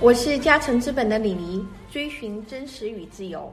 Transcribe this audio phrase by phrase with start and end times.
[0.00, 3.50] 我是嘉诚资本的李黎，追寻真实与自由。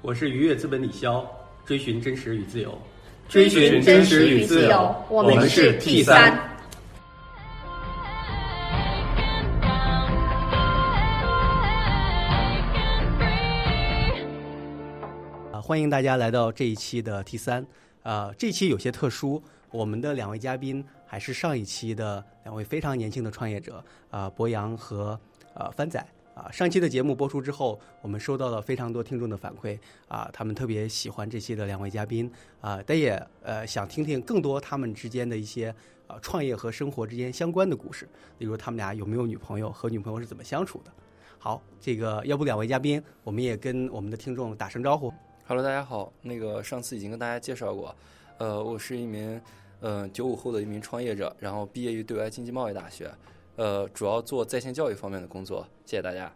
[0.00, 1.22] 我是愉悦资本李潇，
[1.66, 2.78] 追寻真实与自由。
[3.28, 6.32] 追寻真实与自由，我们是 T 三。
[15.52, 17.66] 啊，欢迎大家来到这一期的 T 三。
[18.06, 19.42] 呃，这期有些特殊，
[19.72, 25.18] 我们的两位嘉宾还是上一期的两位非常年轻的创业者啊，博洋和
[25.54, 26.06] 呃帆仔。
[26.32, 35.74] 啊，上期的节目播出之后，我们收到了非常多听众的反馈啊，他们特别喜欢这期的两位嘉宾啊，但也呃想听听更多他们之间的一些
[36.06, 40.92] 呃创业和生活之间相关的故事，例如他们俩有没有女朋友，和女朋友是怎么相处的。
[41.40, 45.12] 好，这个要不两位嘉宾，我们也跟我们的听众打声招呼。
[45.48, 46.12] Hello，大家好。
[46.22, 47.94] 那个上次已经跟大家介绍过，
[48.38, 49.40] 呃，我是一名
[49.78, 53.08] 呃九五后的一名创业者，然后毕业于对外经济贸易大学，
[53.54, 55.64] 呃，主要做在线教育方面的工作。
[55.84, 56.32] 谢谢大家。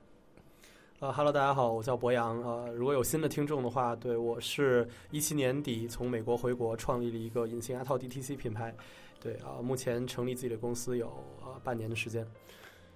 [1.00, 2.40] 呃哈喽，大家好，我叫博洋。
[2.40, 8.72] 呃，如果有新的听众的话，对我是一七年底从美国回国，创立了一个隐形牙套 DTC 品牌。
[9.18, 11.08] 对啊、目前成立自己的公司有
[11.44, 12.24] 呃半年的时间。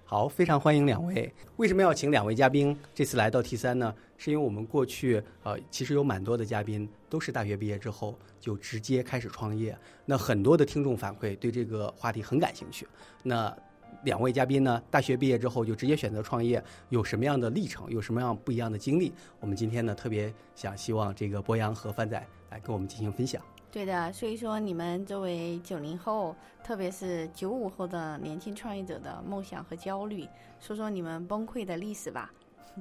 [0.05, 1.29] 好，非常欢迎两位。
[1.57, 3.93] 为什么要请两位嘉宾这次来到 T 三呢？
[4.17, 9.77] 是因为我们过去呃，其实有蛮多的嘉宾都是大学毕业之后就直接开始创业。
[10.05, 12.87] 那很多的听众反馈对这个话题很感兴趣。
[13.23, 13.55] 那
[14.03, 19.11] 两位嘉宾呢，大学毕业之后就直接选择创业，有什么样的历程，有什么样不一样的经历？
[19.39, 23.41] 我们今天呢，特别想希望这个博洋和范仔来跟我们进行分享。
[23.71, 30.27] 对的，所以说你们作为九零后，特别是九五后的年轻创业者的梦想和焦虑，
[30.59, 32.31] 说说你们崩溃的历史吧。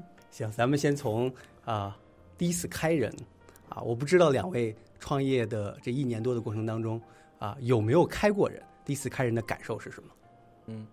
[0.31, 1.33] 行，咱们先从
[1.65, 1.97] 啊、
[2.37, 3.15] 第一次开人
[3.69, 7.01] 啊，我不知道两位创业的这一年多的过程当中
[7.39, 8.63] 啊，有没有开过人？
[8.85, 10.09] 第一次开人的感受是什么？
[10.67, 10.87] 嗯，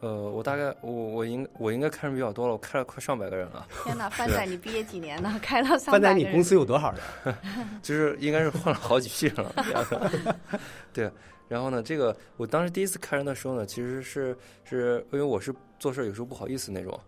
[0.00, 5.38] 呃，我大概我我应我应该开人比较多了，我开了快上百个人了， 天哪，范仔，你毕业几年呢？
[5.42, 6.28] 开了上范仔，百个人。
[6.28, 6.92] 你公司有多少
[7.24, 7.36] 人？
[7.82, 10.36] 就是应该是换了好几批人了。
[10.92, 11.10] 对，
[11.48, 16.98] 然后呢，这个我当时第一次开人的时候呢，其实是是因为我是做事有时候不好意思那种，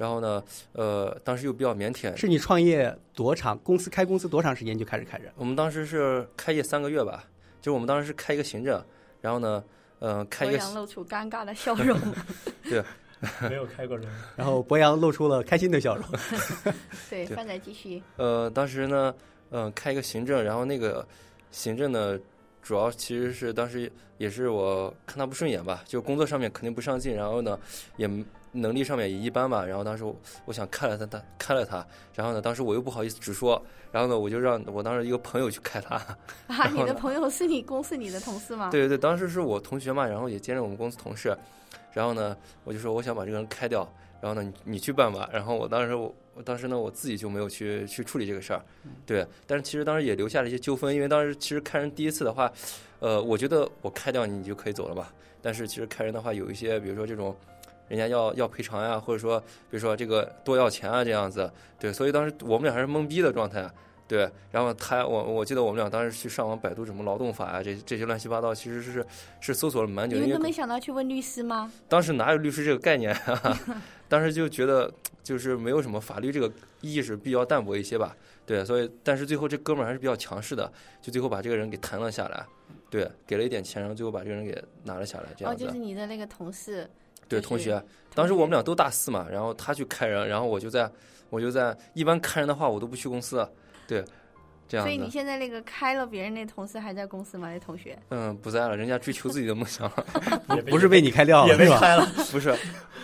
[0.00, 3.58] 然后呢，呃，当时又比较腼腆，是你创业多长？
[3.58, 5.30] 公司开公司多长时间就开始开人？
[5.36, 7.22] 我们当时是开业三个月吧，
[7.60, 8.82] 就是我们当时是开一个行政，
[9.20, 9.62] 然后呢，
[9.98, 12.00] 呃，开一个博洋露出尴尬的笑容。
[12.64, 12.82] 对
[13.46, 16.06] 没有开过人，然后博洋露出了开心的笑容。
[17.10, 18.02] 对，对范仔继续。
[18.16, 19.14] 呃，当时呢，
[19.50, 21.06] 嗯、开一个行政，然后那个
[21.50, 22.18] 行政呢，
[22.62, 27.58] 主要其实是当时也是我看他不顺眼吧，就工作上面肯定不上进，然后呢，
[27.98, 28.08] 也
[28.52, 33.62] 能力上面也一般吧，然后当时我我想开了他，他开了他，然后呢，当时我又不好意思直说，
[33.92, 35.94] 然后呢，我就让我当时一个朋友去开他，
[36.48, 38.68] 啊，你的朋友是你公司里的同事吗？
[38.70, 41.36] 对对对，当时是我同学嘛，然后也兼任我们公司同事，
[41.92, 43.88] 然后呢，我就说我想把这个人开掉，
[44.20, 45.30] 然后呢，你你去办吧。
[45.32, 48.60] 然后我当时我我当时呢，我自己就没有去去处理这个事儿，
[49.06, 49.24] 对。
[49.46, 52.52] 但是其实当时也留下了一些纠纷，因为当时其实开人第一次的话，
[52.98, 55.12] 呃，我觉得我开掉你你就可以走了吧。
[55.40, 57.36] 但是其实开人的话有一些，比如说这种。
[57.90, 63.68] 人家要要赔偿呀，或者说，比如说这个多要钱啊，这样子，对，所以当时我们俩还是懵逼的状态，
[64.06, 69.04] 对，然后他我我记得我们俩当时去上网百度什么劳动法啊，这这些乱七八糟，其实是
[69.40, 71.70] 是搜索了蛮久的，因为你们都没想到去问律师吗？
[71.88, 73.58] 当时哪有律师这个概念啊？
[74.08, 74.92] 当时就觉得
[75.24, 76.48] 就是没有什么法律这个
[76.80, 80.72] 意识比较淡薄一些吧，对，所以但是最后这哥们儿还是比较强势的，
[81.02, 82.46] 就最后把这个人给谈了下来，
[82.88, 85.64] 对，给了一点钱，然后最后把这个人给拿了下来，这哦，样子。
[85.64, 86.88] 就是你的那个同事。
[87.30, 87.82] 就是对同学，
[88.14, 90.90] 当时我们俩都大四嘛，然后他去开人，然后我就在，
[91.30, 93.48] 我就在一般开人的话，我都不去公司，
[93.86, 94.04] 对，
[94.68, 97.50] 这样所以你，现在那个开了别人那同事还在公司吗？
[97.52, 97.96] 那同学？
[98.08, 99.88] 嗯，不在了，人家追求自己的梦想
[100.68, 102.06] 不是被你开掉也了是吧被开了。
[102.32, 102.54] 不是，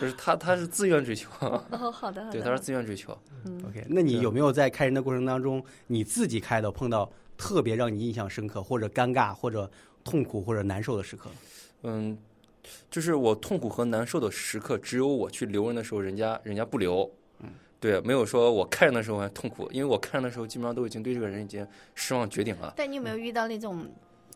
[0.00, 2.32] 不是他，他是自愿追求，哦，好的，好的。
[2.32, 9.70] 对，他是自愿追求，嗯，？OK，那你有没有在开人的过程当中，你自己开的碰到特别让你印象深刻，或者尴尬，或者
[10.04, 11.30] 痛苦，或者难受的时刻？
[11.82, 12.16] 嗯，
[12.90, 17.10] 就是我痛苦和难受的时刻，只有我去留人的时候，人家人家不留。
[17.40, 17.48] 嗯，
[17.78, 22.72] 对，没有说我看人的时候还痛苦，因为我看人的时候基本上都已经对这个人已经失望绝顶了。
[22.76, 23.86] 但你有没有遇到那种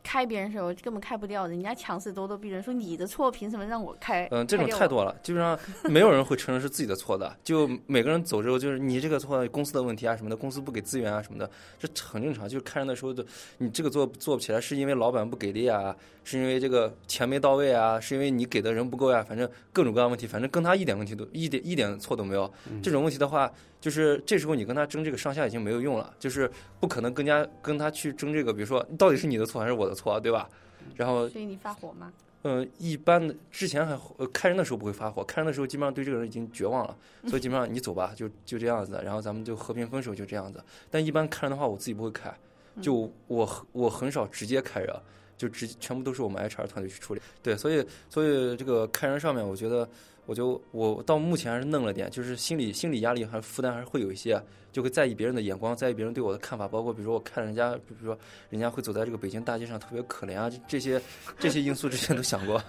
[0.03, 4.27] 开别人的时候根本开不掉的，人家强势咄咄逼人，说你的错，凭什么让我开？
[4.31, 7.37] 嗯，这种太多了，基本上没有人会承认是自己的错的。
[7.45, 12.49] 就每个人走之后，就是你这个错，公司的问题啊什么的，公司不给资源啊什么的，这很正常。
[12.49, 13.25] 就是开人的时候的，
[13.59, 15.95] 你这个做做不起来，是因为老板不给力啊，
[16.25, 22.51] 是因为这个钱没到位啊，是因为你给的人不够呀、反正各种各样问题，反正跟他一点问题都一点一点错都没有。
[22.83, 23.51] 这种问题的话，
[23.81, 30.49] 就是这时候你跟他争这个上下已经没有用了，就是不可能更加跟他去争这个，比如说到底是你的错还是我的错，对吧？
[30.97, 32.13] 然后所以你发火吗？
[32.43, 36.97] 呃，一般的之前还呃开人的时候不会发火，开人的时候基本上对这个人已经绝望了，
[37.27, 40.63] 所以基本上你走吧，就就这样子，然后咱们就和平分手，就这样子。
[40.91, 42.35] 但一般开人的话，我自己不会开，
[42.81, 44.97] 就我我很少直接开人，
[45.41, 47.23] 就直全部都是我们 HR 团队去处理。
[47.43, 49.89] 对，所以所以这个开人上面，我觉得
[50.27, 54.39] 我就我到目前还是嫩了点，就是心理心理压力还是负担还是会有一些，
[54.71, 58.19] 就会在意别人的眼光，在意别人对我的看法，包括比如说我看人家，比如说
[58.51, 61.01] 人家会走在这个北京大街上特别可怜啊，这些
[61.39, 62.63] 这些因素之前都想过，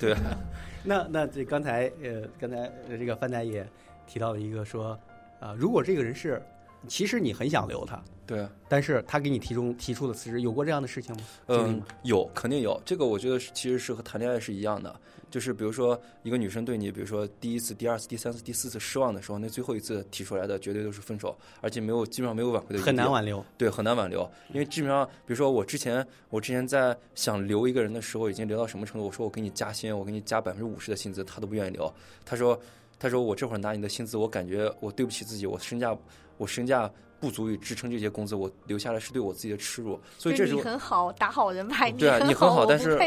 [0.00, 0.12] 对。
[0.82, 3.64] 那那这刚才呃，刚才这个范大爷
[4.06, 4.98] 提到了一个说，
[5.38, 6.42] 啊、如果这个人是，
[6.88, 11.22] 其实你很想留他，对，但是他给你提出提出了辞职，有过这样的事情吗？
[11.48, 14.94] 嗯，有肯定有，这个我觉得其实是和谈恋爱是一样的，
[15.30, 23.44] 就是比如说一个女生对你，比如说第一次、第二次、第三次、第四次失望的时候，那最后一次提出来的绝对都是分手，而且没有基本上没有挽回的余地很难挽留。
[23.58, 29.06] 对，很难挽留，因为基本上，比如说我之前，我之前在想留一个人的时候，已经留到什么程度？
[29.06, 31.92] 我说我给你加薪，我给你加百分之五十的薪资，他都不愿意留。
[32.24, 32.58] 他说，
[32.98, 35.96] 他说我这会儿拿你的薪资，我感觉我对不起自己，我身价，
[36.36, 40.00] 我身价不足以支撑这些工资，我留下来是对我自己的耻辱。
[40.18, 42.98] 所以这时候，很好，打好人牌，对啊，你很很好，但是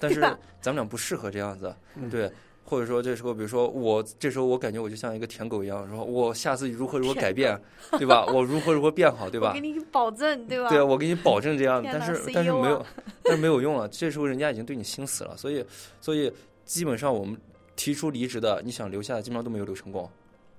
[0.00, 0.20] 但是
[0.60, 2.30] 咱们俩不适合这样子，嗯对。
[2.70, 7.58] 或者说这时候，比如说我这时候我感觉我就像一个舔狗一样，说我下次如何如何改变，
[7.92, 8.26] 对吧？
[8.26, 9.60] 我如何如何变好， 对吧我给？
[9.62, 10.68] 你保证，对吧？
[10.68, 12.86] 对啊，我给你保证这样，但是但是没有啊，
[13.24, 13.88] 但是没有用了。
[13.88, 15.64] 这时候人家已经对你心死了，所以
[15.98, 16.30] 所以
[16.66, 17.34] 基本上我们
[17.74, 20.06] 提出离职的，你想留下的，基本上都没有留成功。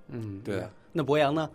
[0.08, 0.64] 嗯，对。
[0.92, 1.48] 那博洋呢？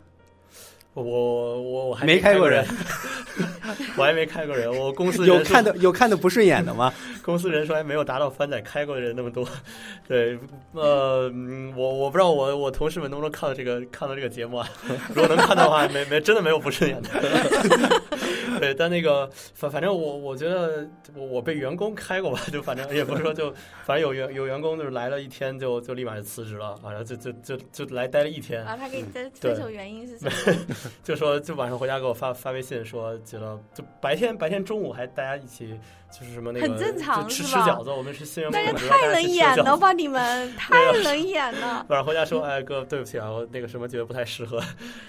[0.94, 3.47] 我我我还没开过人人，
[3.97, 6.94] 我还没开过人，我公司有看的有看的不顺眼的吗？
[7.25, 9.44] 公司人数还没有达到番仔开过的人那么多。
[10.07, 10.38] 对，
[10.74, 14.69] 呃，嗯我我不知道我我同事们能不能看到这个看到这个节目啊？
[15.10, 17.10] 如果能看到的话，没没真的没有不顺眼的。
[18.60, 23.51] 对，但那个反反正我我觉得我我被员工开过吧，就反正也不是说就
[23.83, 30.56] 反正有员有员工就是来了一天就就立马就辞职了，反正就就就就来待了一天，啊，他给你分对分手原因是什么？
[31.04, 35.77] 就说就晚上回家给我发发微信说觉得就白天白天中午还大家一起
[36.17, 39.77] 就是什么那个很正常吃吃饺子，我们是新员工大家，太能演了了。
[39.77, 41.85] 吧，你们 太能演了。
[41.89, 44.62] 晚上回家说，哎哥，对不起啊，我那个什么觉得不太适合，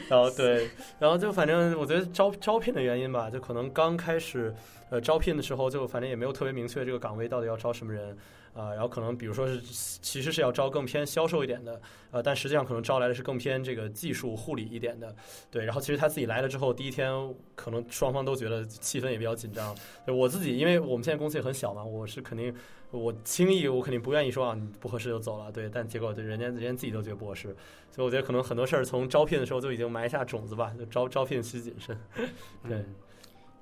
[0.08, 0.69] 然后对，
[0.99, 4.53] 然后就反正我觉得招招聘的原因吧，就可能刚开始
[4.91, 8.17] 呃招聘的时候，就反正也没有特别明确这个岗位到底要招什么人
[8.56, 11.81] 啊、然后可能比如说是其实是要招更偏销售一点的，
[12.11, 15.14] 呃，但实际上可能招来的是更偏这个技术护理一点的，
[15.50, 17.12] 对，然后其实他自己来了之后，第一天
[17.55, 19.76] 可能双方都觉得气氛也比较紧张，
[20.06, 22.55] 我自己因为我们现在公司也很小嘛，我是肯定。
[22.93, 25.69] 我轻易，我肯定不愿意说啊，你不合适就走了，对。
[25.69, 27.49] 但结果对人家人家自己都觉得不合适，
[27.91, 31.99] 所以我觉得可能很多事儿从招聘的时候就已经埋下种子吧，就招招聘需谨慎。
[32.67, 32.85] 对，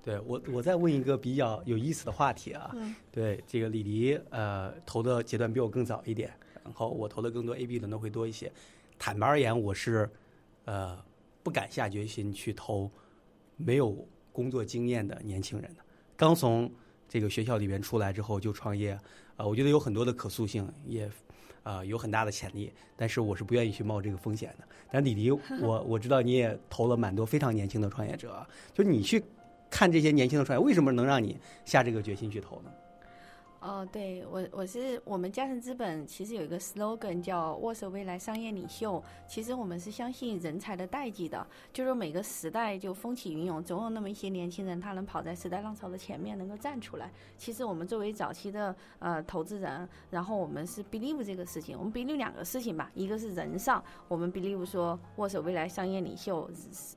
[0.05, 6.31] 对我我再问一个比较有意思的话题啊，嗯对这个李黎呃投的阶段比我更早一点，
[6.63, 8.53] 然后我投的更多 A B 轮的会多一些。
[8.99, 10.09] 坦白而言，我是
[10.67, 11.03] 呃
[11.43, 12.91] 不敢下决心去投
[13.57, 15.81] 没有工作经验的年轻人的。
[16.17, 16.71] 刚从
[17.09, 18.99] 这个学校里边出来之后就创业，
[19.37, 21.11] 啊、我觉得有很多的可塑性，也
[21.63, 24.69] 啊、有很大的潜力，但是我是不愿意去冒这个风险的。
[24.93, 29.25] 但李黎，我我知道你也投了蛮多非常年轻的创业者啊，就你去
[29.75, 32.71] 看这些年轻的创业，为什么能让你下这个决心去投呢？
[33.65, 39.03] 哦，对我我是我们嘉诚资本其实有一个 slogan 叫握手未来商业领袖。
[39.27, 47.11] 其实我们是相信人才的代际的，就是每个时代就风起云涌，总有那么一些年轻人他能跑在时代浪潮的前面，能够站出来。
[47.39, 56.51] 其实我们作为早期的呃投资人，然后我们是 believe 这个事情，我们 believe 两个事情吧，一个是人上，我们 believe 说握手未来商业领袖，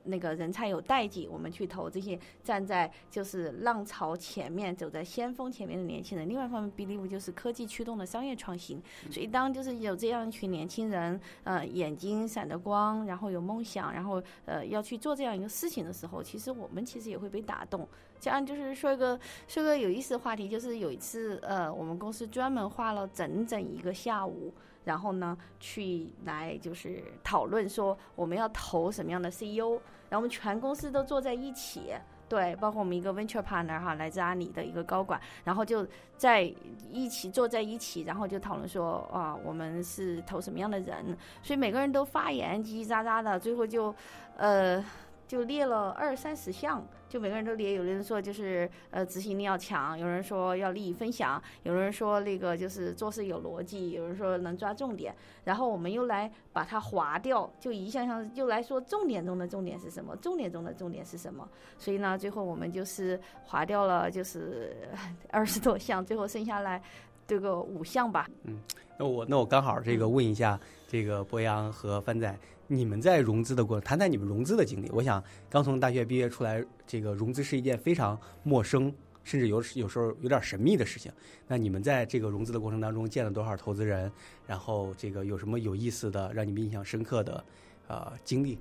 [0.04, 6.28] 那个人才有代际，我们去投这些站在就是浪潮前面、走在先锋前面的年轻人。
[6.28, 8.82] 另外方面，believe 就是科技驱动的商业创新。
[9.10, 17.88] 所以当就是有这样一群年轻人，呃，眼睛闪着光，然后有梦想，然后呃要去做这样一个事情的时候，其实我们其实也会被打动。
[18.20, 24.52] 这样就是说一个说个有意思的话题，就是有一次呃，我们公司专门花了整整一个下午。
[24.84, 31.92] 然后呢，去来就是讨论说我们要投什么样的 CEO，然后我们全公司都坐在一起，
[32.28, 36.42] 对，包括我们一个 venture partner 哈，来自阿里的一个高管，然后就在
[36.90, 43.94] 一起坐在一起，然后就讨论说啊，我们是投什么样的人，所以每个人都发言叽叽喳喳的，最后就，
[44.36, 44.84] 呃。
[45.28, 47.74] 就列了二三十项，就每个人都列。
[47.74, 55.14] 有的人说就是呃执行力要强，有人说要利益分享，有人说那个就是做事有逻辑，有人说能抓重点。
[55.44, 61.46] 然后我们又来把它划掉，就一项项又来说重点中的重点是什么，重点中的重点是什么。
[61.76, 64.74] 所以呢，最后我们就是划掉了就是
[65.30, 66.82] 二十多项，最后剩下来
[67.26, 68.26] 这个五项吧。
[68.44, 68.58] 嗯，
[68.98, 70.58] 那我那我刚好这个问一下
[70.88, 72.36] 这个博洋和帆仔。
[72.66, 74.90] 你们在融资的过程，谈谈你们融资的经历。
[74.90, 78.92] 我想，刚从大学毕业出来，这个融资是一件非常陌生，
[79.24, 81.10] 甚至有有时候有点神秘的事情。
[81.46, 84.12] 那你们在这个融资的过程当中见了多少投资人？
[84.46, 87.44] 然后这个有什么有意思的、让你们印象深刻的
[87.86, 88.58] 呃经历？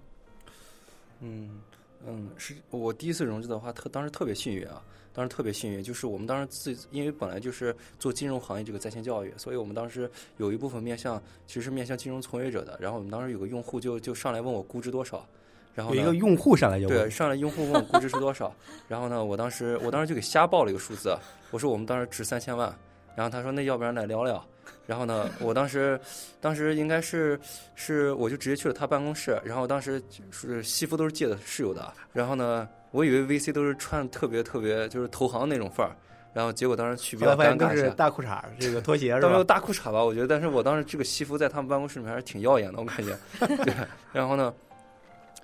[1.20, 1.60] 嗯
[2.06, 4.82] 嗯，是我第一次融资的话，特当时特别幸运啊。
[5.14, 12.78] 当时特别幸运，就是我们当时自因为本来就是做金融行业这个在线教育，所以我们当时有一部分面向其实是面向金融从业者的。
[12.80, 15.26] 然后我们当时有个用户就就上来问我估值多少，
[15.74, 18.54] 然后有一个用户上来就对上来用户问我估值是多少，
[18.88, 21.18] 然后呢，我当时我当时就给瞎报了一个数字，
[21.50, 22.72] 我说我们当时值三千万，
[23.16, 24.46] 然后他说那要不然来聊聊，
[24.86, 26.00] 然后呢，我当时
[26.40, 27.40] 当时应该是
[27.76, 32.68] 是我就直接去了他办公室，然后当时是西服都是借的室友的，然后呢。
[32.92, 35.92] 我以为 VC 都是穿特别特别就是投行那种范儿，
[36.34, 37.90] 然后结果当时去比较尴尬一下。
[37.90, 39.20] 大裤衩这个拖鞋 是吧？
[39.20, 40.28] 倒没有大裤衩吧，我觉得。
[40.28, 43.16] 但是我当时这个西服在他们办公室里面还是挺耀眼的，我感觉。
[43.66, 43.74] 对。
[44.14, 44.52] 然后呢，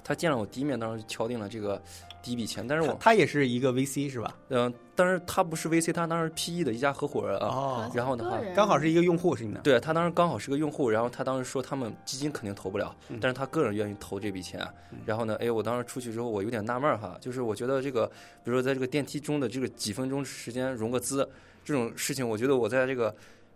[0.06, 1.80] 他见了我第一面，当时就敲定了这个。
[2.24, 4.34] 第一笔钱，但是我他也是一个 VC 是吧？
[4.50, 7.48] 嗯，但是他不是 VC，他当时 PE 的一家合伙人啊。
[7.48, 7.92] 哦。
[7.94, 9.60] 然后的话，刚好是一个用户是你的。
[9.60, 14.66] 对他当时刚好是个用户，然后他当时说他们基金肯定投不了，但是他个人愿意投这笔钱。
[15.06, 18.08] 然后呢，哎，我当时出去之后，我有点纳闷哈，就是我觉得这个，
[18.44, 21.30] 比如说在这个电梯中的这个几分钟时间融个资
[21.66, 23.14] 这种事情，我觉得我在这个。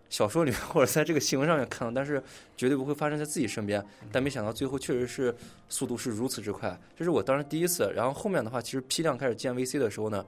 [0.10, 2.22] 小说里面或者在这个新闻上面看到，但是
[2.56, 3.86] 绝对不会发生在自己身边。
[4.12, 5.36] 但没想到最后确实是
[5.68, 7.92] 速度是如此之快，这是我当时第一次。
[7.94, 10.26] 然后后面的话，其实批量开始建 VC 的时候呢，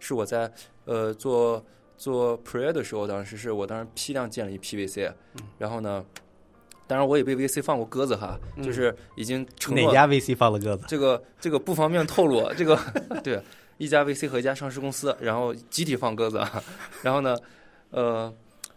[0.00, 0.50] 是我在
[0.84, 1.64] 呃做
[1.96, 5.12] 做 Pre 的时候，当时是我当时批量建了一批 VC。
[5.58, 6.04] 然后呢，
[6.88, 10.84] 当然我也被 VC 放过鸽子哈，就是已经承诺哪家 VC 放了鸽子？
[10.88, 12.52] 这个这个不方便透露。
[12.54, 12.76] 这个
[13.22, 13.40] 对
[13.78, 16.44] 一家 VC 和一家上市公司，然后集体放鸽子。
[17.02, 17.36] 然后呢，
[17.90, 18.34] 呃。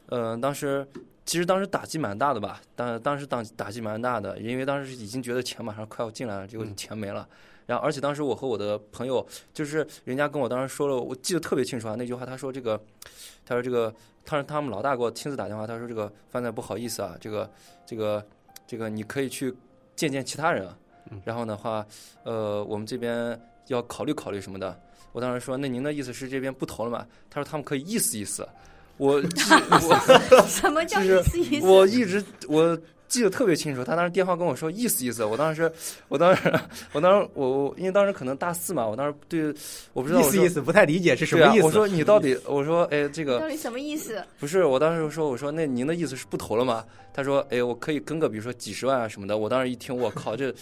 [0.07, 0.85] 嗯，当时
[1.25, 7.27] 其实当时打击蛮大的吧，当当时当打击蛮大的，因为当时已经觉得钱马上快要进来了，结果钱没了。
[7.65, 12.77] 然后而且当时我和我的朋友，就是人家跟我当时说了，我记得特别清楚啊，那句话他说这个，
[13.45, 13.93] 他说这个，
[14.25, 17.49] 他说他们老大给我亲自打电话，他说这个范仔不好意思啊，这个
[17.85, 18.27] 这个
[18.67, 19.55] 这个你可以去
[19.95, 20.67] 见见其他人，
[21.23, 21.85] 然后的话，
[22.23, 24.77] 呃，我们这边要考虑考虑什么的。
[25.13, 27.07] 我当时说，那您的意思是这边不投了吗？
[27.29, 28.45] 他说他们可以意思意思。
[28.97, 31.65] 我 我什么叫意思意思？
[31.67, 35.23] 我一直我记得特别清楚，他当时电话跟我说意思意思。
[35.23, 35.71] 我当时，
[36.07, 36.51] 我当时，
[36.93, 39.53] 我当时，我因为当时可能大四嘛，我当时对
[39.93, 41.65] 我不知道意思意思不太理解是什么意思。
[41.65, 44.23] 我说你到底，我说哎这个到底什么意思？
[44.39, 46.83] 不是，我当时说我说那您的意思是不投了吗？
[47.13, 49.37] 他说哎我可以跟个比如说几十万啊什么的。
[49.37, 50.53] 我当时一听我靠这。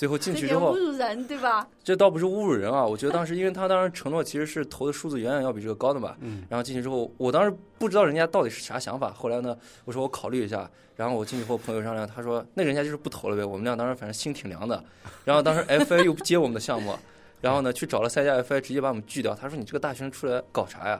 [0.00, 1.68] 最后进去之后，侮辱人对吧？
[1.84, 2.82] 这倒不是侮辱人啊！
[2.82, 6.16] 我觉得当时，因为他当时承诺其实是投的数字远远要比这个高的嘛。
[6.20, 6.42] 嗯。
[6.48, 9.12] 然后进去之后，我当时不知道人家到底是啥想法。
[9.12, 9.54] 后来呢，
[9.84, 10.70] 我说我考虑一下。
[10.96, 13.44] 然后我进去和我朋友商量，他说那人家就是不投了呗。
[13.44, 14.82] 我们俩当时反正心挺凉的。
[15.26, 16.98] 然后当时 FA 又不接我们的项目，
[17.42, 19.34] 然后呢去找了三家 FA，直接把我们拒掉。
[19.34, 20.98] 他说你这个大学生出来搞啥呀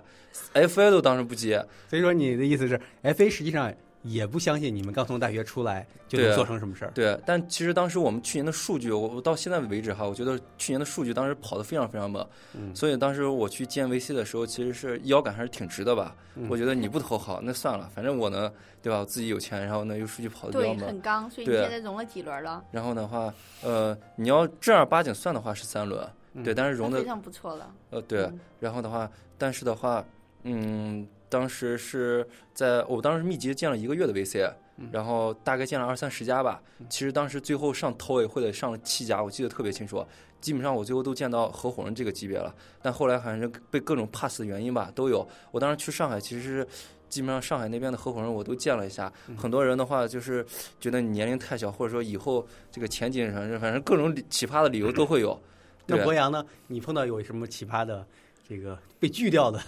[0.53, 1.65] ？FA 都当时不接。
[1.89, 3.73] 所以说你的意思是，FA 实际上。
[4.03, 6.91] 也不相信你们刚从大学出来就能做成什么事儿。
[6.95, 12.27] 对，但其实当时我们去年的数据，我到现在为止哈，我觉得去年的数据当时跑得非常非常猛。
[12.55, 12.75] 嗯。
[12.75, 16.17] 所以当时我去见 VC 的时候，其实是腰杆还是挺直的吧？
[16.37, 19.01] 嗯我觉得你不投好，那算了，反正我呢，对吧？
[19.01, 20.79] 我自己有钱，然后呢又数据跑得比较猛。
[20.79, 21.31] 对，很刚。
[21.31, 22.65] 所以你现在融了几轮了？
[22.71, 26.03] 然后的话，呃，你要正儿八经算的话是三轮。
[26.45, 27.75] 对，但是融的非常不错了。
[27.91, 28.31] 呃，对。
[28.61, 30.03] 然后的话，但是的话，
[30.45, 31.07] 嗯。
[31.31, 34.53] 当时是在我当时密集建了一个月的 VC，
[34.93, 36.61] 然后大概建了二三十家吧。
[36.91, 40.05] 其实当时最后上投委会的上了七家，我记得特别清楚。
[40.41, 45.27] 基本上我最后都见到合伙人这个级别了，但后来好像是被各种 pass 的原因吧，都有。
[45.51, 46.67] 我当时去上海，其实是
[47.11, 49.13] 基本上上海那边的合伙人我都见了一下。
[49.37, 50.45] 很多人的话就是
[50.81, 55.39] 觉得你年龄太小，或者说以后这个前景反正反正各种奇葩的理由都会有。
[55.87, 56.43] 那博洋呢？
[56.69, 58.07] 你碰到有什么奇葩的
[58.49, 59.61] 这个被拒掉的？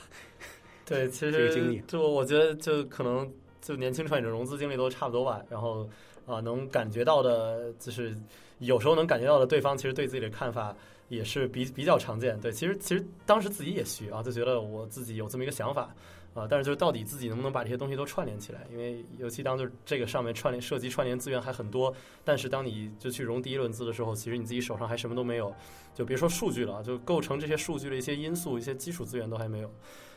[0.85, 5.41] 对，其实就我觉得，就可能就年轻创业者融资经历都差不多吧。
[5.49, 5.89] 然后
[6.27, 8.17] 啊，能感觉到的，就是
[8.59, 10.75] 有时候能感觉到的，对方其实对自己的看法
[11.09, 12.39] 也是比比较常见。
[12.41, 15.95] 对，其实其实当时自己也虚啊，就觉得我自己有这么一个想法
[16.35, 18.67] 啊，但是就是到底自己能不能把这些东西都串联起来？
[18.71, 25.55] 因为尤其当就是这个上面串联涉及串联资源还很多，但是当你就去融第一轮资的时候，其实你自己手上还什么都没有，
[25.95, 29.71] 就别说数据了，就构成这些数据的一些因素、一些基础资源都还没有。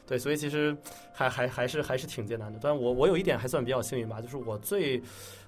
[0.07, 0.75] 对，所以其实
[1.13, 2.59] 还还还是还是挺艰难的。
[2.61, 5.01] 但我我有一点还算比较幸运吧，就是我最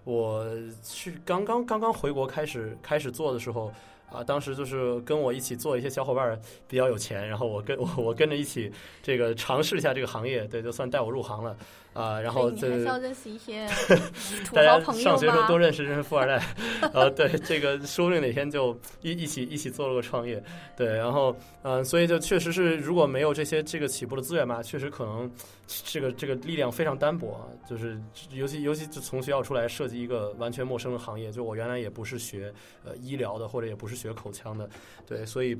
[0.03, 0.45] 我
[0.83, 3.71] 去刚刚刚刚回国开始开始做的时候
[4.09, 8.71] 啊，当时就是跟我一起做一些小伙伴儿比较有钱，然后我跟我我跟着一起
[9.03, 11.55] 这个尝试一下这个行业，对，就算带我入行了
[11.97, 12.21] 啊。
[12.21, 13.67] 然后这所以你还是要认识一些
[14.45, 15.47] 土大家上学的时候吗？
[15.47, 16.41] 多认识认识富二代，
[16.93, 20.41] 呃，对，这个说不定哪天就一一起一起做了个创业，
[20.75, 25.29] 对，然后嗯、呃所以就确实是如果没有这些这个起步的资源吧，确实可能
[25.67, 27.99] 这个这个力量非常单薄啊，就是
[28.31, 34.69] 尤其尤其就从学校出来涉及一个完全陌生的行业，就我原来也不是学呃医疗的，或者也不是学口腔的，
[35.05, 35.57] 对，所以。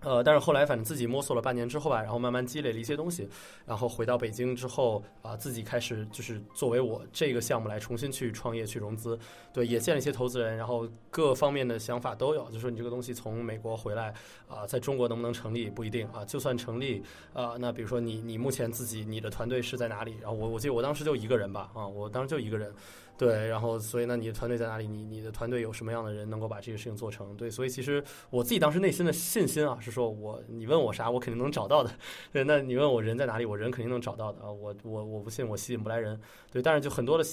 [0.00, 3.28] 呃，但是后来反正自己摸索了半年之后吧，然后慢慢积累了一些东西，
[3.66, 9.18] 然后回到北京之后啊、自己开始就是作为我这个项目来重新去创业去融资，
[9.52, 14.14] 对，也见了一些投资人，然后各方面的想法都有，就说你这个东西从美国回来
[14.46, 17.02] 啊、在中国能不能成立不一定啊，就算成立
[17.32, 20.16] 啊、那比如说你你目前自己你的团队是在哪里？
[20.22, 22.72] 然后我我记得我当时就一个人吧，啊，我当时就一个人。
[23.18, 24.86] 对，然后所以呢，你的团队在哪里？
[24.86, 27.36] 你你的团队有什么样的人能够把这个事情做成？
[27.36, 31.90] 对，所以其实我自己当时内心的信心啊，是说我你问我啥，我肯定能找到的。
[32.32, 34.52] 对，那你问我人在哪里，我人肯定能找到的啊。
[34.52, 36.18] 我我我不信我吸引不来人。
[36.52, 37.24] 对，但是就很多的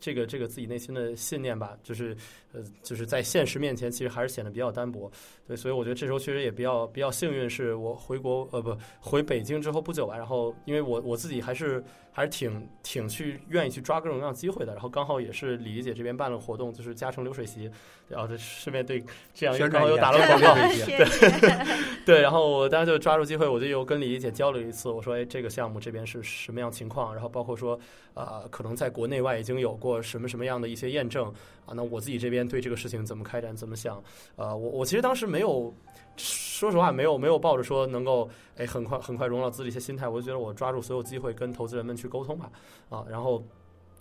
[0.00, 2.16] 这个这个自己内心的信念吧，就是
[2.54, 5.10] 呃就是在现实面前，其实还是显得比较单薄。
[5.46, 17.70] 对，所以我觉得这时候确实也比较比较幸运，是我回国呃不回北京之后不久吧，然后因为我我自己还是还是挺挺去愿意去抓各种各样的机会的，然后刚好也是李丽姐这边办了活动，就是嘉诚流水席，
[18.08, 21.04] 然后这顺便对这样刚好又打了广告，谢谢。
[22.06, 27.12] 对，然后我当时就抓住机会，我就又跟李丽姐交流一次，我说，哎，这个项目这边是什么样情况？
[27.14, 27.78] 然后包括说，
[28.14, 31.32] 呃，可能在国内外已经有过什么什么样的一些验证
[31.66, 31.74] 啊？
[31.74, 34.02] 那我自己这边对这个事情怎么开展，怎么想？
[34.36, 35.72] 呃，我我其实当时没有，
[36.16, 42.50] 说实话，没有没有抱着说能够哎很快很快融到资的一些心态，我就觉得我抓住所有机会跟投资人们去沟通吧，
[42.90, 43.44] 啊，然后。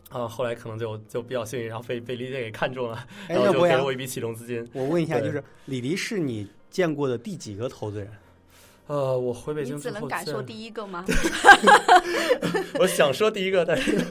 [0.09, 4.69] 啊，后来可能就就比较幸运，然后被被李姐给看中了，哎， 然后就给了我一笔启动资金。
[4.71, 8.11] 我问一下，就是李黎是你见过的第几个投资人？
[8.85, 11.03] 呃，我回北你只京之后见能感受第一个吗？
[12.79, 14.05] 我想说第一个，但是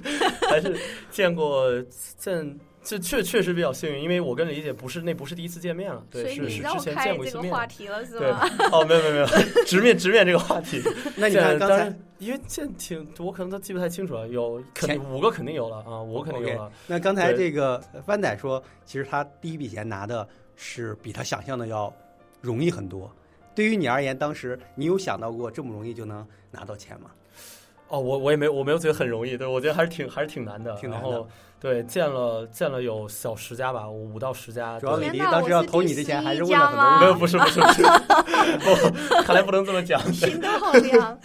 [0.51, 0.77] 还是
[1.09, 1.71] 见过
[2.17, 7.45] 见，这确确实比较幸运，因为我跟李姐不是那不是第一次见面了，对，是是之前见过一次面。
[7.45, 8.41] 这个话题了是对吗？，
[8.73, 9.27] 哦，没有没有没有，
[9.65, 10.83] 直面直面这个话题。
[11.17, 16.73] 那你看刚才因为这挺，我可能都记不太清楚了，有肯定五个肯定有了啊，五个肯定有了。
[16.87, 21.93] 那刚才这个帆仔说，其实他第一笔钱拿的是比他想象的要
[22.41, 23.11] 容易很多。
[23.55, 27.11] 对于你而言，当时你有想到过这么容易就能拿到钱吗？
[27.93, 30.75] 哦，我我也没我没有觉得很容易，对我觉得还是挺还是挺难的。
[30.77, 31.29] 挺难的然后
[31.61, 34.81] 对见了见了有小十家吧，五到十家。
[34.81, 37.01] 主要李迪当时要投你之前，还是问了很多。
[37.01, 37.83] 没有不是不是不是，
[38.65, 40.01] 不，看来不能这么讲。
[40.11, 41.19] 心都好凉。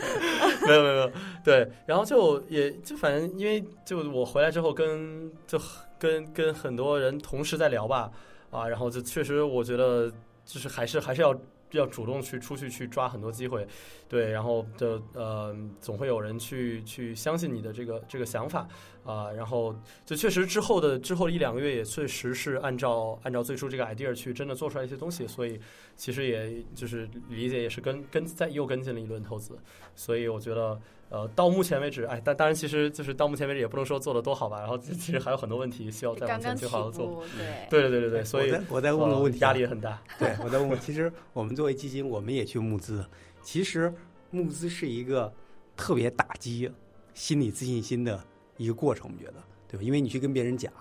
[0.67, 1.11] 没有没有没有，
[1.43, 5.57] 对，然后就也就反正因为就我回来之后跟就
[5.97, 8.11] 跟跟很多人同时在聊吧，
[8.51, 10.11] 啊，然后就确实我觉得
[10.45, 11.33] 就是还是还是要
[11.71, 13.67] 要主动去出去去抓很多机会，
[14.07, 18.67] 对，然后就呃总会有人去去相信你的这个这个想法。
[19.07, 19.73] 啊，然后
[20.05, 25.59] 就确实之后的之后一两个月也确实是按照按照最初这个 idea 去真的做出来一些东西，所以
[25.95, 29.57] 其实也就是理解也是跟跟在又跟进了一轮投资，
[29.95, 30.79] 所以我觉得。
[31.09, 37.23] 呃，到目前为止，哎，但当然，其实就是到目前为止也不能说做的多好吧，然后其实还有很多问题需要再往前去好好做。
[37.37, 37.65] 对。
[37.69, 40.03] 对对对对对，所以我在问个呃问题啊，压力也很大。
[40.19, 43.05] 对，我在问问，其实我们作为基金，我们也去募资。
[43.41, 43.93] 其实
[44.31, 45.33] 募资是一个
[45.77, 46.69] 特别打击
[47.13, 48.21] 心理自信心的
[48.57, 49.35] 一个过程，我们觉得，
[49.67, 49.83] 对吧？
[49.83, 50.71] 因为你去跟别人讲，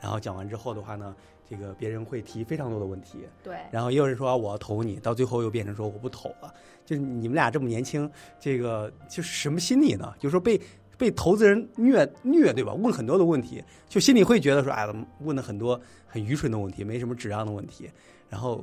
[0.00, 1.14] 然后讲完之后的话呢，
[1.48, 6.52] 这个别人会提非常多的问题，对，然后也有人说啊我要投你，到最后又变成说我不投了。
[6.84, 10.14] 就是你们俩这么年轻，这个就是什么心理呢？
[10.18, 10.60] 就是说被
[10.96, 12.72] 被投资人虐虐，对吧？
[12.74, 14.86] 问很多的问题，就心里会觉得说，哎，
[15.20, 17.90] 问了很多很愚蠢的问题，没什么质量的问题。
[18.30, 18.62] 然后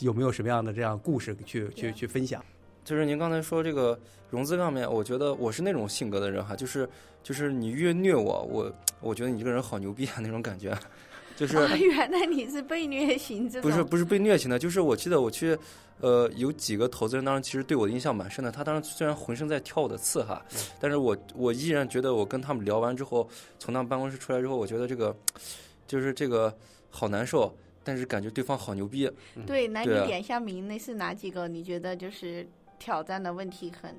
[0.00, 2.44] 有没有什么样的这样故事去去去分享？
[2.84, 3.98] 就是您刚才说这个
[4.30, 6.88] 融资上面，我觉得我是那种性格的人哈，就是
[7.22, 10.76] 就是你越虐我，我我觉得你这个人好牛逼啊那种感觉，
[11.36, 13.48] 就是啊，原来你是被虐型。
[13.60, 15.56] 不是不是被虐型的，就是我记得我去，
[16.00, 18.50] 呃，有几个投资人当时其实对我的印象蛮深的。
[18.50, 20.44] 他当时虽然浑身在跳我的刺哈，
[20.80, 25.14] 但是我我依然觉得我跟他们聊完之后，从他们办公室出来之后，我觉得这个
[25.86, 26.56] 就是这个
[26.88, 27.54] 好难受。
[27.82, 29.10] 但是感觉对方好牛逼，
[29.46, 31.48] 对，那你点一下名，那是哪几个？
[31.48, 32.46] 你觉得就是
[32.80, 33.94] 挑战的问题很，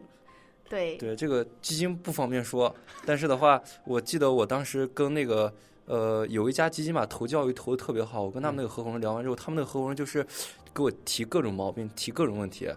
[0.68, 5.54] 对，对这个基金不方便说，但是的话，我记得我当时跟那个
[5.86, 10.26] 呃有一家基金吧投教育投的特别好，我跟他们那个合伙人聊完之后，他们那个合伙人就是
[10.74, 12.70] 给我提各种毛病，提各种问题。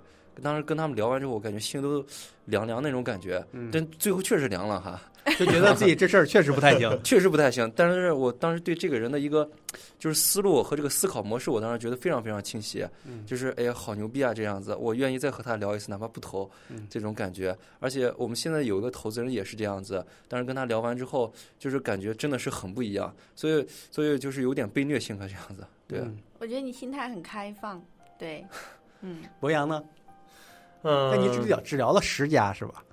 [0.42, 2.04] 当时跟他们聊完之后，我感觉心都
[2.46, 5.00] 凉凉那种感觉，但最后确实凉了哈。
[5.38, 7.02] 就觉得自己这事儿确实不太行。
[7.02, 7.70] 确实不太行。
[7.74, 9.50] 但是我当时对这个人的一个
[9.98, 12.86] 就是思路和这个思考模式，我当时觉得非常非常清晰。
[13.06, 17.56] 嗯就是哎呀，好牛逼啊，这样子，我愿意再和他聊一次，哪怕不投，嗯这种感觉。
[17.80, 23.14] 而且我们现在有一个投资人也是这样子，但是跟他聊完之后，就是感觉真的是很不一样。
[23.34, 25.66] 所以，所以就是有点被虐性格这样子。
[25.88, 27.82] 对，嗯我觉得你心态很开放，
[28.18, 28.44] 对，
[29.00, 29.82] 嗯，博洋呢？
[30.82, 32.84] 嗯，那你治疗治疗了十家是吧？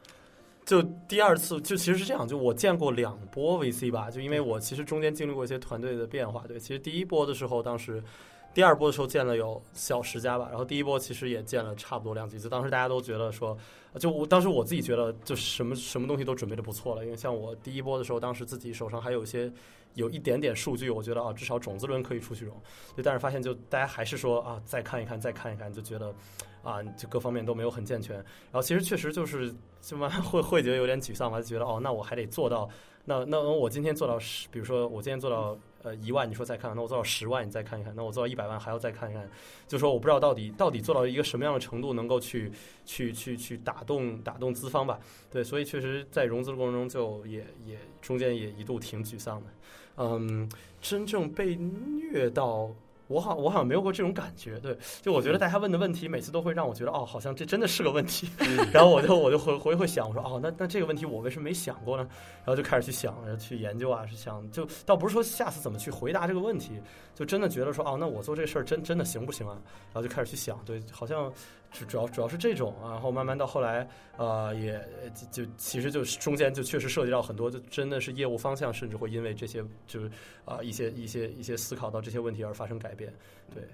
[0.71, 6.45] 就第二次，就其实是这样，就我见过两波 VC 吧，就因为我其实中间经历过一些团队的变化。
[6.47, 8.01] 对，其实第一波的时候，当时
[8.53, 12.47] 第二波的时候见了有小十家吧，然后第一波其实也见了差不多两几次。
[12.47, 13.57] 当时大家都觉得说，
[13.99, 19.51] 就我当时我自己觉得，就什么什么东西都准备的不错了，因为像我第一波的时候，当时自己手上还有一些
[19.95, 22.55] 有一点点数据，我觉得啊，至少种子轮可以出去融。
[22.95, 26.15] 对，但是发现就大家还是说啊，再看一看，再看一看，就觉得
[26.63, 28.15] 啊，就各方面都没有很健全。
[28.15, 32.69] 然后其实确实就是就慢 会会觉得有点沮丧吧，就觉得哦，那我还得做到，
[33.05, 39.27] 那那我今天做到十，比如说我今天做到呃一万，你说再看，那我做到十万，你再看一看，那我做到一百万还要再看一看，
[39.67, 42.51] 就说我不知道到底到底做到一个什么样的程度能够去
[42.85, 44.99] 去去去打动打动资方吧，
[45.31, 49.49] 对，所以确实在融资的过程中就也也中间也一度挺沮丧的，
[49.97, 50.47] 嗯，
[50.79, 52.69] 真正被虐到。
[53.11, 54.57] 我好，我好像没有过这种感觉。
[54.59, 58.29] 对，就我觉得大家问的问题，每次都会让我觉得，哦，好像这真的是个问题。
[58.71, 62.07] 然后我就我就回回会想，我说，哦，那那这个问题我为什么没想过呢？
[62.43, 66.71] 然后就开始去想，然后去研究啊，是想就倒不是说下次怎么去回答这个问题，
[67.13, 69.57] 就真的觉得说，哦，那我做这事儿真真的行不行啊？
[69.93, 71.31] 然后就开始去想，对，好像
[71.71, 74.79] 主主要主要是这种，然后慢慢到后来，呃，也
[75.31, 80.11] 就就其实就是中间就确实涉及到很多，就真的是业务方向，甚至会因为这些就是
[80.45, 83.11] 啊、一些一些一些思考到这些问题而发生改变。
[83.53, 83.67] 对，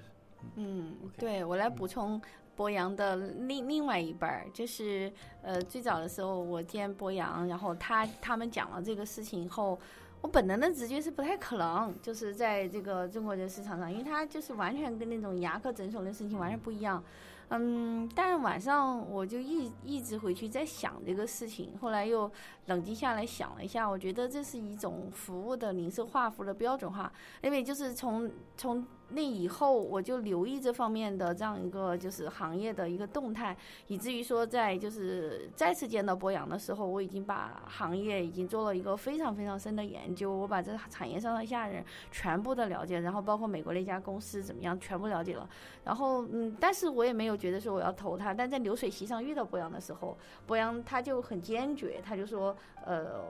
[0.56, 2.22] 嗯，对我来补充
[2.56, 9.80] 博洋的另另外一半儿，就是呃，最早的时候我见博洋，然后他他们讲了这个事情以后，
[10.22, 17.04] 我本能的直觉是不太可能，就是在这个中国的市场上，因为他就是完全跟那种牙科诊所的事情完全不一样。
[17.04, 22.30] 嗯，嗯但晚上我就一一直回去在想这个事情，后来又
[22.66, 33.56] 冷静下来想了一下，我觉得这是一种服务的零售化、服务的标准化，因为就是从从那以后，我就留意这方面的这样一个就是行业的一个动态，
[33.88, 45.50] 以至于说在就是再次见到博洋的时候，我已经把行业已经做了一个非常非常深的研究，我把这产业上的下人全部的了解，然后包括美国那家公司怎么样，全部了解了。
[45.86, 53.22] 然后嗯，但是我也没有觉得说我要投他，但在流水席上遇到博洋的时候，博洋他就很坚决，他就说呃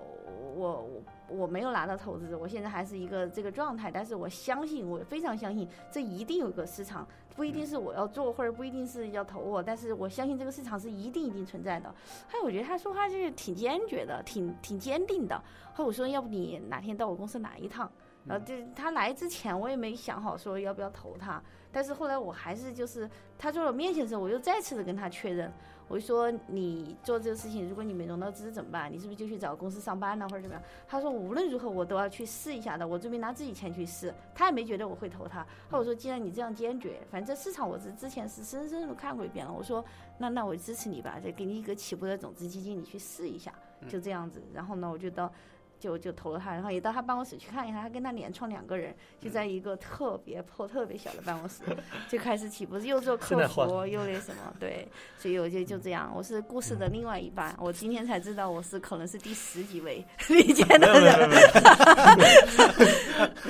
[0.56, 11.94] 我我我没有拿到投资，我现在还是一个这个状态，但是我相信，我非常相信，这一定有个市场，不一定是我要做，或者不一定是要投我，但是我相信这个市场是一定一定存在的。
[12.28, 15.42] 还有，我觉得他说话就是挺坚决的，挺挺坚定的。
[15.74, 17.92] 后我说，要不你哪天到我公司来一趟？
[18.26, 25.52] 然后就他来之前，我也没想好说要不要投他，但是后来我还是就是他做了面前的时候，我又再次的跟他确认。
[25.88, 28.92] 我就说你做这个事情，如果你没融到资怎么办？
[28.92, 30.64] 你是不是就去找公司上班呢，或者怎么样？
[30.88, 34.14] 他说无论如何我都要去试一下的，我准备拿自己钱去试。
[34.36, 35.46] 他也没觉得我会投他。
[35.70, 39.52] 后我说既然你这样坚决，反正市场我是之前是深深的看过一遍了。
[39.52, 39.84] 我说
[40.18, 43.54] 那那我支持你吧，再给你一个起步的种子基金，你去试一下，
[43.88, 44.42] 就这样子。
[44.54, 45.32] 然后呢，我就到。
[45.80, 51.62] 就就投了他，然后也到他办公室去看一下，他跟他连创两个人，就在一个特别破、特别小的办公室，
[52.10, 54.88] 就开始起步，又做客服，又那什么，对，
[55.18, 61.30] 所以我就就这样，我是故事的另外一半，我今天才知道我是可能是第十几位 理解的人，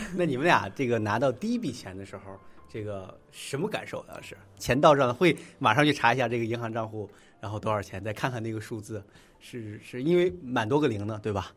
[0.16, 4.04] 那你们俩这个拿到第一笔钱的时候，这个什么感受？
[4.08, 9.04] 当时钱到账会马上去查一下这个银行账户，然后多少钱，再看看那个数字，
[9.39, 11.54] 是是因为满多个零呢，对吧？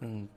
[0.00, 0.28] 嗯，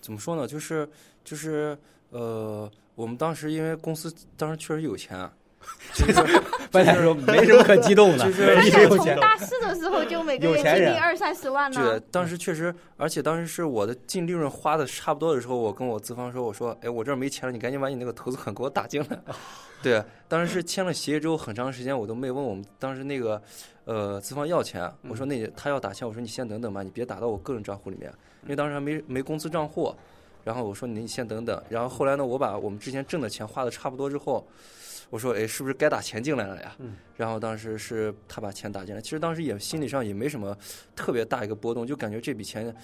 [0.00, 0.46] 怎么说呢？
[0.46, 0.88] 就是
[1.24, 1.76] 就是
[2.10, 5.30] 呃，我们当时因为公司当时确实有钱，
[6.72, 8.88] 白天说 没什么可激动的，就是。
[8.88, 19.18] 从大四的时候就每个月净利二三十万呢对，，当时确实，而且当时是我的净利润花的差不多的时候，我跟我资方说，我说，哎，我这儿没钱了，你赶紧把你那个投资款给我打进来。
[19.82, 23.40] 对，当时是签了协议之后，很长时间我都没问我们当时那个
[23.84, 28.10] 呃资方要钱，我说那他要打钱，我说你先等等吧，你别打到我个人账户里面，
[28.44, 29.94] 因为当时还没没公司账户。
[30.44, 34.44] 然后我说你先等等，然后后来呢，我把我们之前挣的钱花的差不多之后，
[35.12, 36.74] 我说哎，是不是该打钱进来了呀？
[36.78, 40.56] 嗯然后当时是他把钱打进来，其实当时也心理上也没什么
[40.96, 42.74] 特别大一个波动，就感觉这笔钱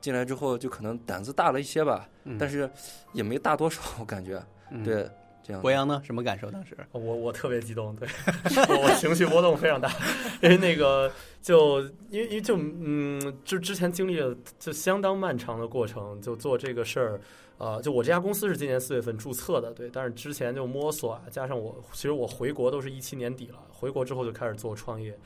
[0.00, 2.68] 进来之后，就可能胆子大了一些吧，嗯但是
[3.12, 5.08] 也没大多少，我感觉，嗯 对，
[5.44, 6.02] 这样博洋呢？
[6.04, 6.50] 什么感受？
[6.50, 8.08] 当时我我特别激动，对
[8.68, 9.88] 我我情绪波动非常大，
[10.42, 17.20] 因为那个就因为因为就嗯，就之前经历了就相当漫长的过程，就做这个事儿。
[17.58, 25.18] 呃，就我这家公司是今年四月份注册的，对，但是之前就摸索啊，加上我其实我回国都是一七年底了，回国之后就开始做创业，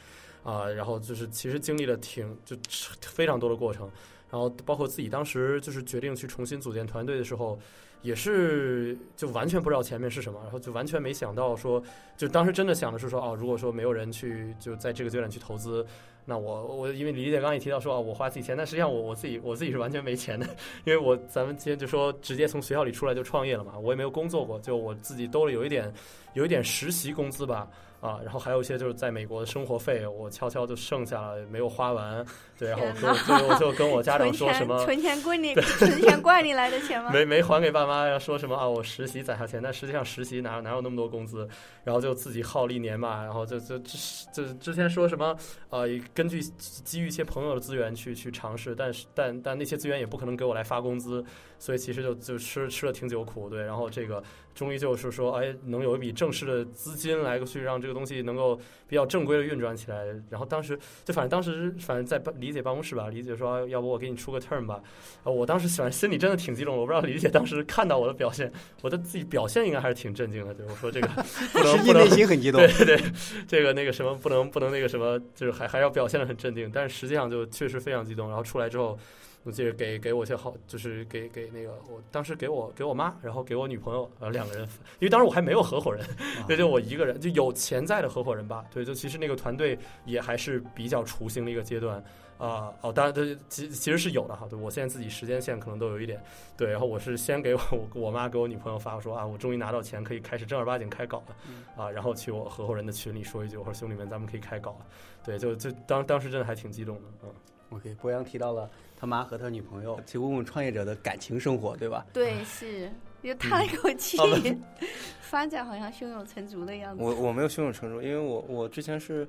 [0.44, 2.56] 啊、然后就是其实经历了挺就
[3.00, 3.90] 非常多的过程，
[4.30, 7.58] 然后包括自己当时就是决定去重新组建团队的时候，
[8.02, 11.82] 也是就完全不知道前面是什么，然后就完全没想到说，
[12.16, 15.84] 就当时真的想的是说，哦，如果说没有人去就在这个阶段去投资，
[16.30, 20.46] 那我我因为李姐刚刚也提到说，啊，我花自己钱，但实际上我我自己我自己是完全没钱的，
[20.84, 25.92] 因为我咱们今天就说直接从学校里出来就创业了嘛，我也没有工作过，就我自己兜里有一点
[26.34, 27.68] 有一点实习工资吧。
[28.00, 32.24] 啊，然后还有一些就是在美国的生活费，我悄悄就剩下了，没有花完。
[32.60, 37.08] 对，然后就我就跟我家长 说什么，存钱怪你，存钱怪你来的钱吗？
[37.14, 38.68] 没没还给爸妈呀，说什么啊？
[38.68, 41.48] 我实习攒下钱，但实际上实习哪哪有那么多工资？
[41.84, 43.94] 然后就自己耗了一年嘛，然后就就就
[44.30, 45.34] 就之前说什么
[45.70, 51.24] 呃，根据基于一些朋友的资源去去尝试，但是但但那些资源也不可能给我来发工资，
[51.58, 53.62] 所以其实就就吃吃了挺久苦，对。
[53.62, 54.22] 然后这个
[54.54, 58.54] 终于就是说，哎，能有一笔正式的资金来去让这个东西能够
[58.86, 60.04] 比较正规的运转起来。
[60.28, 64.82] 然后当时就反正当时反正在办李姐办公室吧，理解说要不我给你出个 term 吧。
[65.22, 68.50] 啊，我当时反正心里真的挺激动，我不知道理解当时看到我的表现，
[68.82, 70.52] 我的自己表现应该还是挺震惊的。
[70.52, 71.06] 对我说这个
[71.52, 72.10] 不能实际内不能。
[72.10, 72.84] 心很激动 对。
[72.84, 73.12] 对对，
[73.46, 78.26] 这个那个什么不能不能那个什么，就是还还要表现的很镇定，但是实际上就确实非常激动。
[78.28, 78.98] 然后出来之后，
[79.44, 84.62] 我记得给给我一些好，就是给给那个我当时给我给我妈，然后给我女朋友，呃两个人，
[84.98, 86.04] 因为当时我还没有合伙人，
[86.46, 88.64] 对，就我一个人，就有潜在的合伙人吧。
[88.72, 92.02] 对，就其实那个团队也还是比较雏形的一个阶段。
[92.40, 94.46] 啊、哦，当然，对其其实是有的哈。
[94.48, 96.20] 对我现在自己时间线可能都有一点，
[96.56, 96.70] 对。
[96.70, 101.90] 然后我是先给我我我妈给我女朋友发说啊，我终于拿到钱，可以开始正儿八经开搞了啊。
[101.90, 104.86] 然后去我合伙人的群里说一句，我说兄弟们，咱们可以开搞了。
[105.22, 107.30] 对，就就当当时真的还挺激动的，嗯。
[107.70, 112.04] OK，博洋提到了他妈和他女朋友，去问问创业者的感情生活，对吧？
[112.12, 112.90] 对，是，
[113.28, 114.16] 就叹了一口气
[115.20, 117.02] 发展好像胸有成竹的样子。
[117.02, 119.28] 我我没有胸有成竹，因为我我之前是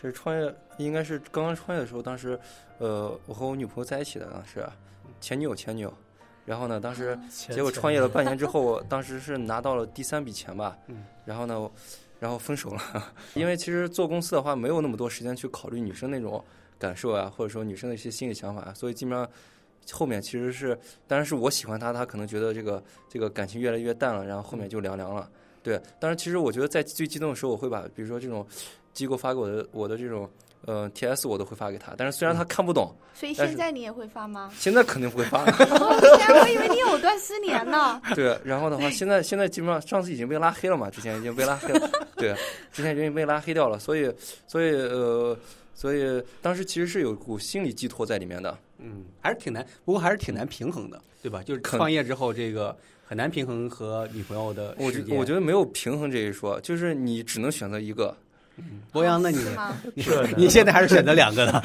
[0.00, 2.38] 是创业，应该是刚刚创业的时候，当时
[2.78, 4.64] 呃我和我女朋友在一起的，当时
[5.20, 5.92] 前女友前女友，
[6.44, 11.68] 然后呢当时结果创业了半年之后，我当时是拿到了第三笔钱吧， 嗯然后呢
[12.20, 16.44] 然后分手了， 因为其实做公司的话没有那么多时间去考虑女生那种
[16.78, 19.28] 感受啊，或者说女生的一些心理想法，所以基本上。
[19.92, 25.28] 后面其实是，当然是我喜欢他，他可能觉得这个这个感情越来越淡了，然后后面就凉凉了。
[25.62, 28.46] 对，当然其实我觉得在最激动的时候，我会把比如说这种
[28.92, 30.28] 机构发给我的我的这种
[30.64, 34.50] 呃 TS 我都会发给他，但是虽然他看不懂，所以现在你也会发吗？
[34.56, 35.44] 现在肯定不会发。
[35.44, 38.00] 了，我以为你有段失联呢。
[38.16, 42.34] 对，然后的话，现在现在基本上上次已经被拉黑了嘛，之前已经被拉黑了，对，
[42.72, 44.10] 之前已经被拉黑掉了，所以
[44.46, 45.36] 所以呃，
[45.74, 48.56] 所以当时其实是有股心理寄托在里面的。
[48.82, 51.42] 嗯，还是挺难，不过还是挺难平衡的，对吧？
[51.42, 55.16] 就是创业之后，这个很难平衡和女朋友的我觉时间。
[55.16, 58.16] 我觉得没有平衡这一说，就是你只能选择一个。
[58.92, 59.56] 博洋，那你是？
[60.36, 61.62] 你你现在还是选择两个呢？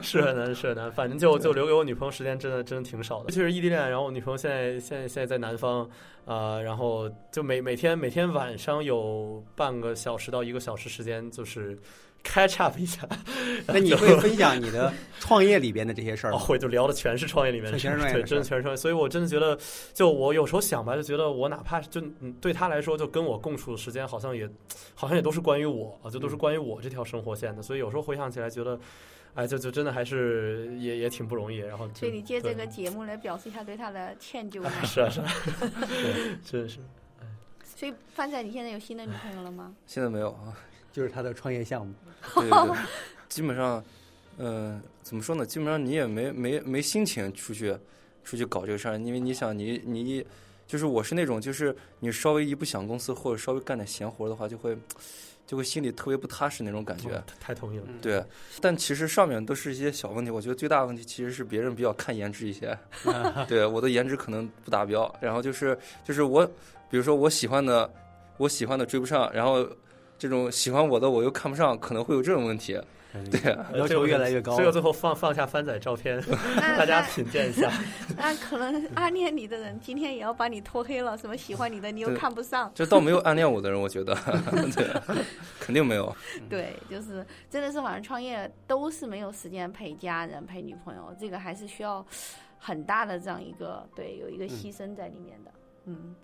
[0.00, 0.90] 是很难，是很难。
[0.90, 3.78] 反正就就留给我女朋友时间真的真的挺少的，尤其是异地恋。
[3.78, 5.86] 然后我女朋友现在现在现在在南方，
[6.24, 11.78] 啊，然后就每每天每天晚上有半个小时到一个小时时间，就是
[12.22, 13.08] catch up 一下。
[13.66, 16.38] 那你会分享你的创业里边的这些事儿 哦，吗？
[16.38, 18.76] 会就聊的全是创业里面的事儿，对，全是创业的事儿真的全是创业。
[18.76, 19.58] 所以我真的觉得，
[19.92, 24.48] 就我有时候想吧，就觉得我哪怕就嗯对他来说，就跟我共处的时间，好像也
[24.94, 27.62] 好像也都是关于我啊，就都是关于我这条生活线的。
[27.62, 28.78] 所以有时候回想起来，觉得。
[29.32, 34.68] 哎，就就真的还是也也挺不容易，然后所以你借这个节目来表示一下对他的歉疚 吗？
[34.84, 35.32] 是啊是啊，
[36.44, 36.80] 真是
[37.76, 39.72] 所以范仔，你现在有新的女朋友了吗？
[39.86, 40.50] 现在没有啊，
[40.92, 41.92] 就是他的创业项目。
[42.34, 42.76] 对对对，
[43.28, 43.82] 基本上，
[44.38, 45.44] 嗯、怎么说呢？
[45.46, 47.76] 基本上你也没没没心情出去
[48.24, 50.24] 出去搞这个事儿，因为你想你你
[50.66, 54.76] 就是我是那种就是你稍微一不想公司或者稍微干点闲活的话，就会
[55.46, 57.10] 就会心里特别不踏实那种感觉。
[57.10, 57.84] 哦太同意了。
[58.00, 58.24] 对，
[58.60, 60.30] 但其实上面都是一些小问题。
[60.30, 62.78] 我觉得最大的问题其实是别人比较看颜值一些，
[63.48, 65.12] 对我的颜值可能不达标。
[65.20, 66.46] 然后就是就是我，
[66.88, 67.90] 比如说我喜欢的，
[68.36, 69.68] 我喜欢的追不上，然后
[70.20, 72.78] 这种喜欢我的我又看不上，可能会有这种问题。
[73.28, 76.22] 对啊，要求越来越高这个最后放放下番仔照片，
[76.78, 77.68] 大家品鉴一下。
[78.16, 84.14] 那可能暗恋你的人今天也要把你拖黑了，什么喜欢你的你又看不上，这倒没有暗恋我的人，我觉得，
[84.76, 84.86] 对，
[85.58, 86.14] 肯定没有。
[86.48, 92.06] 对，就是真的是好像创业都是没有时间陪家人、陪女朋友，这个还是需要
[92.58, 95.50] 很大的这样一个对有一个牺牲在里面的。
[95.86, 96.14] 嗯，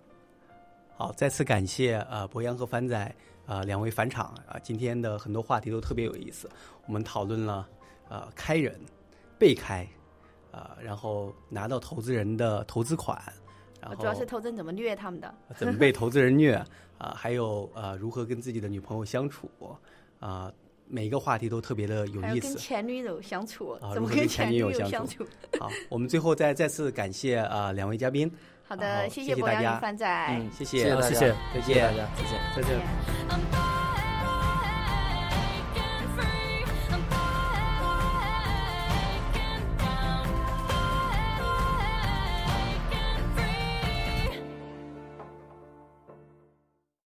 [0.96, 6.48] 好，再次感谢呃博洋和凡仔呃两位返场啊、今天的很多话题都特别有意思，
[6.86, 7.68] 我们讨论了
[8.08, 8.80] 呃开人、
[9.38, 9.86] 被开，
[10.52, 13.22] 呃然后拿到投资人的投资款，
[13.78, 15.34] 然后主要是投资人怎么虐他们的。
[15.54, 16.54] 怎么被投资人虐
[16.96, 19.50] 啊、还有呃如何跟自己的女朋友相处
[20.18, 20.50] 啊、
[20.88, 22.56] 每一个话题都特别的有意思。
[22.58, 25.26] 前女友相处，啊怎么如何跟前女友相相处
[25.60, 28.32] 好，我们最后再再次感谢啊、两位嘉宾，
[28.68, 30.26] 好的，谢谢博洋谢大家与范仔。
[30.30, 32.40] 嗯，谢谢，谢谢再见谢谢大家，再见。
[32.56, 32.80] 再见。
[33.26, 33.65] 再见